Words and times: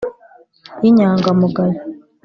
y' 0.83 0.87
iny:angamugayo 0.89 1.79